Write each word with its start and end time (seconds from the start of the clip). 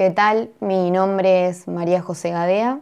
¿Qué 0.00 0.08
tal? 0.08 0.48
Mi 0.60 0.90
nombre 0.90 1.46
es 1.46 1.68
María 1.68 2.00
José 2.00 2.30
Gadea. 2.30 2.80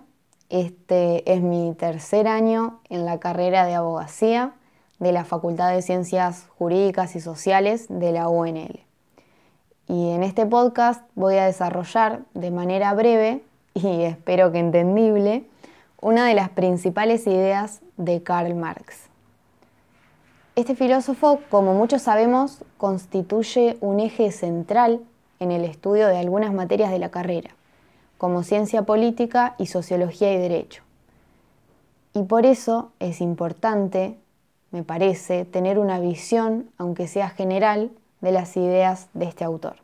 Este 0.51 1.33
es 1.33 1.43
mi 1.43 1.75
tercer 1.75 2.29
año 2.29 2.79
en 2.91 3.05
la 3.07 3.19
carrera 3.19 3.67
de 3.67 3.75
abogacía 3.75 4.53
de 5.01 5.11
la 5.11 5.25
Facultad 5.25 5.73
de 5.73 5.83
Ciencias 5.83 6.47
Jurídicas 6.59 7.17
y 7.17 7.21
Sociales 7.21 7.87
de 7.89 8.13
la 8.13 8.29
UNL. 8.29 8.85
Y 9.89 10.11
en 10.11 10.23
este 10.23 10.47
podcast 10.47 11.03
voy 11.17 11.35
a 11.39 11.47
desarrollar 11.47 12.21
de 12.35 12.53
manera 12.53 12.95
breve 12.95 13.43
y 13.75 14.03
espero 14.03 14.53
que 14.53 14.61
entendible 14.61 15.45
una 16.01 16.25
de 16.25 16.35
las 16.35 16.51
principales 16.51 17.27
ideas 17.27 17.81
de 17.97 18.23
Karl 18.23 18.55
Marx. 18.55 19.09
Este 20.55 20.77
filósofo, 20.77 21.41
como 21.51 21.75
muchos 21.75 22.03
sabemos, 22.03 22.63
constituye 22.77 23.77
un 23.81 23.99
eje 23.99 24.31
central 24.31 25.01
en 25.41 25.51
el 25.51 25.65
estudio 25.65 26.09
de 26.09 26.19
algunas 26.19 26.53
materias 26.53 26.91
de 26.91 26.99
la 26.99 27.11
carrera, 27.11 27.51
como 28.19 28.43
ciencia 28.43 28.83
política 28.83 29.55
y 29.59 29.67
sociología 29.67 30.33
y 30.33 30.39
derecho. 30.39 30.83
Y 32.15 32.23
por 32.25 32.47
eso 32.47 32.93
es 32.99 33.21
importante, 33.21 34.19
me 34.71 34.83
parece, 34.83 35.45
tener 35.45 35.79
una 35.79 36.01
visión, 36.01 36.71
aunque 36.79 37.07
sea 37.07 37.31
general, 37.31 37.91
de 38.21 38.33
las 38.33 38.57
ideas 38.57 39.09
de 39.15 39.27
este 39.27 39.45
autor. 39.45 39.77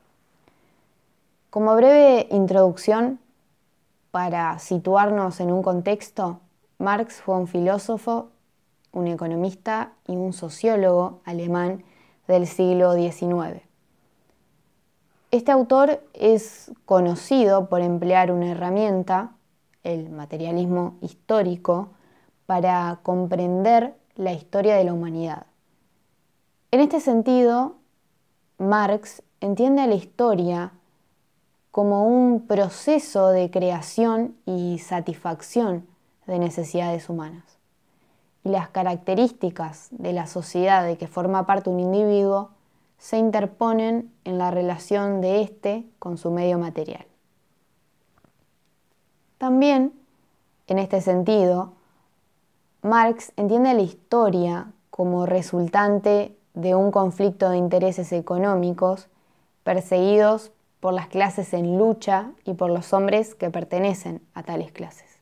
Como 1.50 1.76
breve 1.76 2.26
introducción, 2.30 3.20
para 4.10 4.58
situarnos 4.60 5.40
en 5.40 5.50
un 5.50 5.62
contexto, 5.62 6.38
Marx 6.78 7.20
fue 7.20 7.36
un 7.36 7.48
filósofo, 7.48 8.28
un 8.92 9.08
economista 9.08 9.92
y 10.06 10.12
un 10.16 10.32
sociólogo 10.32 11.20
alemán 11.24 11.82
del 12.28 12.46
siglo 12.46 12.94
XIX. 12.94 13.63
Este 15.34 15.50
autor 15.50 16.00
es 16.12 16.70
conocido 16.84 17.68
por 17.68 17.80
emplear 17.80 18.30
una 18.30 18.52
herramienta, 18.52 19.32
el 19.82 20.08
materialismo 20.08 20.96
histórico, 21.00 21.88
para 22.46 23.00
comprender 23.02 23.96
la 24.14 24.32
historia 24.32 24.76
de 24.76 24.84
la 24.84 24.92
humanidad. 24.92 25.46
En 26.70 26.78
este 26.78 27.00
sentido, 27.00 27.74
Marx 28.58 29.24
entiende 29.40 29.82
a 29.82 29.88
la 29.88 29.96
historia 29.96 30.70
como 31.72 32.06
un 32.06 32.46
proceso 32.46 33.30
de 33.30 33.50
creación 33.50 34.36
y 34.46 34.78
satisfacción 34.78 35.84
de 36.28 36.38
necesidades 36.38 37.08
humanas. 37.08 37.58
Y 38.44 38.50
las 38.50 38.68
características 38.68 39.88
de 39.90 40.12
la 40.12 40.28
sociedad 40.28 40.84
de 40.86 40.96
que 40.96 41.08
forma 41.08 41.44
parte 41.44 41.70
un 41.70 41.80
individuo 41.80 42.53
se 43.04 43.18
interponen 43.18 44.10
en 44.24 44.38
la 44.38 44.50
relación 44.50 45.20
de 45.20 45.42
éste 45.42 45.86
con 45.98 46.16
su 46.16 46.30
medio 46.30 46.58
material. 46.58 47.04
También, 49.36 49.92
en 50.68 50.78
este 50.78 51.02
sentido, 51.02 51.74
Marx 52.80 53.34
entiende 53.36 53.74
la 53.74 53.82
historia 53.82 54.72
como 54.88 55.26
resultante 55.26 56.34
de 56.54 56.74
un 56.74 56.90
conflicto 56.90 57.50
de 57.50 57.58
intereses 57.58 58.10
económicos 58.10 59.08
perseguidos 59.64 60.50
por 60.80 60.94
las 60.94 61.08
clases 61.08 61.52
en 61.52 61.76
lucha 61.76 62.30
y 62.46 62.54
por 62.54 62.70
los 62.70 62.94
hombres 62.94 63.34
que 63.34 63.50
pertenecen 63.50 64.22
a 64.32 64.44
tales 64.44 64.72
clases. 64.72 65.18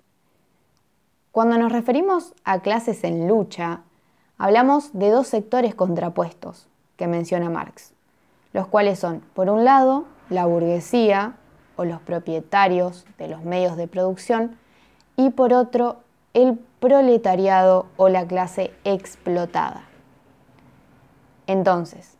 Cuando 1.32 1.58
nos 1.58 1.72
referimos 1.72 2.32
a 2.44 2.60
clases 2.60 3.02
en 3.02 3.26
lucha, 3.26 3.82
hablamos 4.38 4.92
de 4.92 5.10
dos 5.10 5.26
sectores 5.26 5.74
contrapuestos 5.74 6.68
que 6.96 7.06
menciona 7.06 7.50
Marx, 7.50 7.92
los 8.52 8.66
cuales 8.66 8.98
son, 8.98 9.20
por 9.34 9.50
un 9.50 9.64
lado, 9.64 10.04
la 10.28 10.46
burguesía 10.46 11.36
o 11.76 11.84
los 11.84 12.00
propietarios 12.00 13.06
de 13.18 13.28
los 13.28 13.42
medios 13.42 13.76
de 13.76 13.88
producción 13.88 14.56
y 15.16 15.30
por 15.30 15.52
otro, 15.52 16.00
el 16.34 16.58
proletariado 16.80 17.86
o 17.96 18.08
la 18.08 18.26
clase 18.26 18.72
explotada. 18.84 19.84
Entonces, 21.46 22.16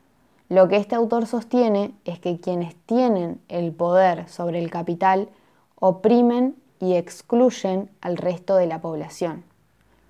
lo 0.49 0.69
que 0.69 0.77
este 0.77 0.95
autor 0.95 1.27
sostiene 1.27 1.95
es 2.05 2.19
que 2.19 2.39
quienes 2.39 2.77
tienen 2.85 3.41
el 3.49 3.73
poder 3.73 4.29
sobre 4.29 4.59
el 4.59 4.71
capital 4.71 5.31
oprimen 5.77 6.57
y 6.79 6.95
excluyen 6.95 7.91
al 8.01 8.17
resto 8.17 8.57
de 8.57 8.67
la 8.67 8.81
población, 8.81 9.45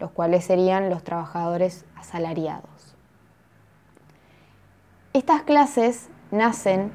los 0.01 0.11
cuales 0.11 0.45
serían 0.45 0.91
los 0.91 1.05
trabajadores 1.05 1.85
asalariados. 1.95 2.92
Estas 5.15 5.43
clases 5.43 6.09
nacen 6.31 6.91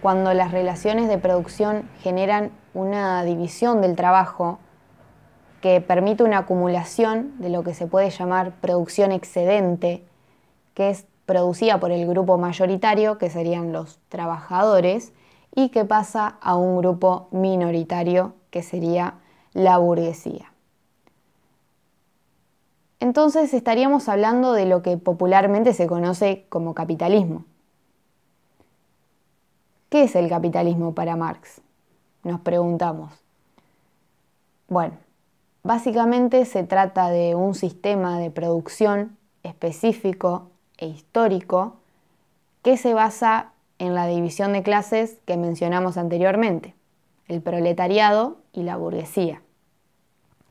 cuando 0.00 0.32
las 0.34 0.52
relaciones 0.52 1.08
de 1.08 1.18
producción 1.18 1.88
generan 2.00 2.52
una 2.74 3.24
división 3.24 3.80
del 3.80 3.96
trabajo 3.96 4.60
que 5.60 5.80
permite 5.80 6.22
una 6.22 6.38
acumulación 6.38 7.32
de 7.40 7.48
lo 7.48 7.64
que 7.64 7.74
se 7.74 7.88
puede 7.88 8.10
llamar 8.10 8.52
producción 8.60 9.10
excedente, 9.10 10.04
que 10.74 10.90
es 10.90 11.06
producida 11.24 11.80
por 11.80 11.90
el 11.90 12.06
grupo 12.06 12.38
mayoritario, 12.38 13.18
que 13.18 13.30
serían 13.30 13.72
los 13.72 13.98
trabajadores, 14.10 15.12
y 15.52 15.70
que 15.70 15.84
pasa 15.84 16.36
a 16.40 16.54
un 16.54 16.78
grupo 16.78 17.26
minoritario, 17.32 18.34
que 18.50 18.62
sería 18.62 19.14
la 19.54 19.78
burguesía. 19.78 20.52
Entonces 23.00 23.52
estaríamos 23.52 24.08
hablando 24.08 24.52
de 24.52 24.66
lo 24.66 24.82
que 24.82 24.96
popularmente 24.98 25.72
se 25.72 25.88
conoce 25.88 26.46
como 26.48 26.72
capitalismo. 26.72 27.44
¿Qué 29.96 30.02
es 30.02 30.14
el 30.14 30.28
capitalismo 30.28 30.94
para 30.94 31.16
Marx? 31.16 31.62
Nos 32.22 32.40
preguntamos. 32.40 33.14
Bueno, 34.68 34.92
básicamente 35.62 36.44
se 36.44 36.64
trata 36.64 37.08
de 37.08 37.34
un 37.34 37.54
sistema 37.54 38.18
de 38.18 38.30
producción 38.30 39.16
específico 39.42 40.50
e 40.76 40.86
histórico 40.86 41.76
que 42.60 42.76
se 42.76 42.92
basa 42.92 43.52
en 43.78 43.94
la 43.94 44.06
división 44.06 44.52
de 44.52 44.62
clases 44.62 45.16
que 45.24 45.38
mencionamos 45.38 45.96
anteriormente, 45.96 46.74
el 47.26 47.40
proletariado 47.40 48.36
y 48.52 48.64
la 48.64 48.76
burguesía, 48.76 49.40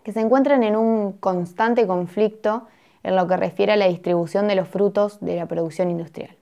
que 0.02 0.12
se 0.12 0.22
encuentran 0.22 0.64
en 0.64 0.76
un 0.76 1.12
constante 1.12 1.86
conflicto 1.86 2.66
en 3.04 3.16
lo 3.16 3.28
que 3.28 3.38
refiere 3.38 3.74
a 3.74 3.78
la 3.78 3.86
distribución 3.86 4.48
de 4.48 4.56
los 4.56 4.68
frutos 4.68 5.20
de 5.20 5.36
la 5.36 5.46
producción 5.46 5.92
industrial. 5.92 6.36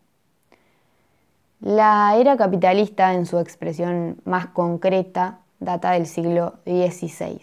La 1.64 2.18
era 2.18 2.36
capitalista, 2.36 3.14
en 3.14 3.26
su 3.26 3.40
expresión 3.40 4.18
más 4.26 4.48
concreta, 4.48 5.40
data 5.62 5.92
del 5.92 6.08
siglo 6.08 6.56
XVI. 6.66 7.40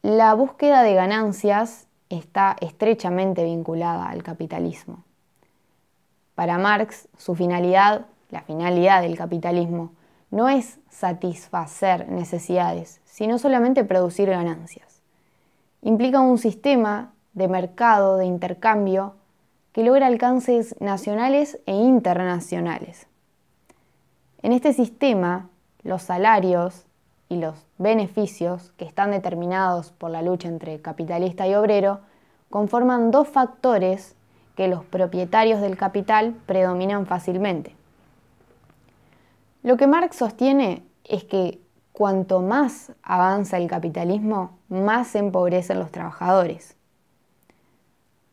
La 0.00 0.32
búsqueda 0.32 0.82
de 0.82 0.94
ganancias 0.94 1.88
está 2.08 2.56
estrechamente 2.62 3.44
vinculada 3.44 4.08
al 4.08 4.22
capitalismo. 4.22 5.04
Para 6.34 6.56
Marx, 6.56 7.06
su 7.18 7.34
finalidad, 7.34 8.06
la 8.30 8.40
finalidad 8.40 9.02
del 9.02 9.18
capitalismo, 9.18 9.92
no 10.30 10.48
es 10.48 10.78
satisfacer 10.88 12.08
necesidades, 12.08 13.02
sino 13.04 13.38
solamente 13.38 13.84
producir 13.84 14.30
ganancias. 14.30 15.02
Implica 15.82 16.20
un 16.20 16.38
sistema 16.38 17.12
de 17.34 17.48
mercado, 17.48 18.16
de 18.16 18.24
intercambio, 18.24 19.16
que 19.76 19.84
logra 19.84 20.06
alcances 20.06 20.74
nacionales 20.80 21.60
e 21.66 21.74
internacionales. 21.74 23.08
En 24.40 24.52
este 24.52 24.72
sistema, 24.72 25.50
los 25.82 26.00
salarios 26.00 26.86
y 27.28 27.36
los 27.36 27.56
beneficios 27.76 28.72
que 28.78 28.86
están 28.86 29.10
determinados 29.10 29.92
por 29.92 30.10
la 30.10 30.22
lucha 30.22 30.48
entre 30.48 30.80
capitalista 30.80 31.46
y 31.46 31.54
obrero 31.54 32.00
conforman 32.48 33.10
dos 33.10 33.28
factores 33.28 34.16
que 34.56 34.66
los 34.66 34.82
propietarios 34.82 35.60
del 35.60 35.76
capital 35.76 36.34
predominan 36.46 37.04
fácilmente. 37.04 37.76
Lo 39.62 39.76
que 39.76 39.86
Marx 39.86 40.16
sostiene 40.16 40.84
es 41.04 41.24
que 41.24 41.60
cuanto 41.92 42.40
más 42.40 42.92
avanza 43.02 43.58
el 43.58 43.68
capitalismo, 43.68 44.56
más 44.70 45.08
se 45.08 45.18
empobrecen 45.18 45.78
los 45.78 45.92
trabajadores. 45.92 46.76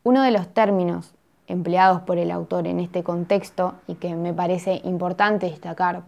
Uno 0.04 0.22
de 0.22 0.30
los 0.30 0.48
términos 0.48 1.14
empleados 1.46 2.02
por 2.02 2.18
el 2.18 2.30
autor 2.30 2.66
en 2.66 2.80
este 2.80 3.02
contexto 3.02 3.74
y 3.86 3.94
que 3.94 4.14
me 4.14 4.32
parece 4.32 4.80
importante 4.84 5.46
destacar 5.46 6.02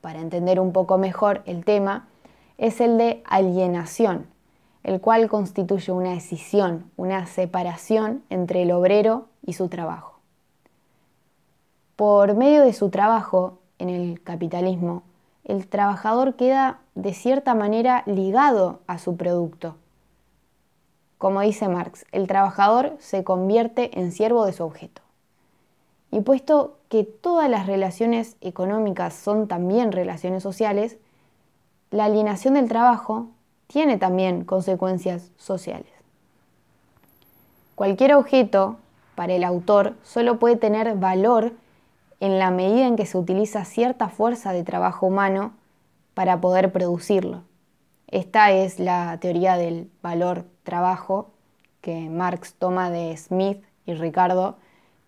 para 0.00 0.20
entender 0.20 0.60
un 0.60 0.72
poco 0.72 0.98
mejor 0.98 1.42
el 1.46 1.64
tema 1.64 2.06
es 2.58 2.80
el 2.80 2.98
de 2.98 3.22
alienación, 3.24 4.26
el 4.82 5.00
cual 5.00 5.28
constituye 5.28 5.92
una 5.92 6.10
decisión, 6.10 6.90
una 6.96 7.26
separación 7.26 8.22
entre 8.28 8.62
el 8.62 8.72
obrero 8.72 9.26
y 9.44 9.54
su 9.54 9.68
trabajo. 9.68 10.20
Por 11.96 12.34
medio 12.34 12.62
de 12.62 12.72
su 12.72 12.90
trabajo 12.90 13.58
en 13.78 13.88
el 13.88 14.22
capitalismo, 14.22 15.04
el 15.44 15.68
trabajador 15.68 16.34
queda 16.34 16.80
de 16.94 17.14
cierta 17.14 17.54
manera 17.54 18.02
ligado 18.06 18.80
a 18.86 18.98
su 18.98 19.16
producto. 19.16 19.76
Como 21.24 21.40
dice 21.40 21.68
Marx, 21.68 22.04
el 22.12 22.26
trabajador 22.26 22.98
se 22.98 23.24
convierte 23.24 23.98
en 23.98 24.12
siervo 24.12 24.44
de 24.44 24.52
su 24.52 24.62
objeto. 24.62 25.00
Y 26.10 26.20
puesto 26.20 26.76
que 26.90 27.04
todas 27.04 27.48
las 27.48 27.66
relaciones 27.66 28.36
económicas 28.42 29.14
son 29.14 29.48
también 29.48 29.90
relaciones 29.90 30.42
sociales, 30.42 30.98
la 31.90 32.04
alienación 32.04 32.52
del 32.52 32.68
trabajo 32.68 33.28
tiene 33.68 33.96
también 33.96 34.44
consecuencias 34.44 35.30
sociales. 35.38 35.90
Cualquier 37.74 38.12
objeto, 38.16 38.76
para 39.14 39.32
el 39.32 39.44
autor, 39.44 39.94
solo 40.02 40.38
puede 40.38 40.56
tener 40.56 40.94
valor 40.94 41.54
en 42.20 42.38
la 42.38 42.50
medida 42.50 42.86
en 42.86 42.96
que 42.96 43.06
se 43.06 43.16
utiliza 43.16 43.64
cierta 43.64 44.10
fuerza 44.10 44.52
de 44.52 44.62
trabajo 44.62 45.06
humano 45.06 45.54
para 46.12 46.42
poder 46.42 46.70
producirlo. 46.70 47.44
Esta 48.08 48.50
es 48.50 48.78
la 48.78 49.16
teoría 49.20 49.56
del 49.56 49.90
valor 50.02 50.52
trabajo 50.64 51.30
que 51.80 52.08
Marx 52.10 52.54
toma 52.54 52.90
de 52.90 53.16
Smith 53.16 53.62
y 53.86 53.94
Ricardo, 53.94 54.56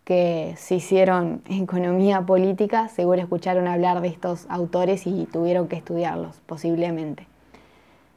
que 0.04 0.54
se 0.56 0.76
hicieron 0.76 1.42
economía 1.48 2.20
política, 2.22 2.88
seguro 2.88 3.20
escucharon 3.20 3.66
hablar 3.66 4.00
de 4.00 4.08
estos 4.08 4.46
autores 4.48 5.06
y 5.06 5.26
tuvieron 5.26 5.66
que 5.66 5.76
estudiarlos, 5.76 6.40
posiblemente. 6.46 7.26